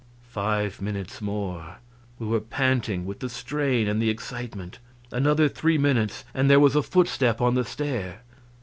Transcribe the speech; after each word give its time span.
Five 0.31 0.81
minutes 0.81 1.21
more. 1.21 1.75
We 2.17 2.25
were 2.25 2.39
panting 2.39 3.05
with 3.05 3.19
the 3.19 3.29
strain 3.29 3.87
and 3.87 4.01
the 4.01 4.09
excitement. 4.09 4.79
Another 5.11 5.47
three 5.47 5.77
minutes, 5.77 6.23
and 6.33 6.49
there 6.49 6.59
was 6.59 6.75
a 6.75 6.81
footstep 6.81 7.39
on 7.39 7.53
the 7.53 7.63
stair. 7.63 8.21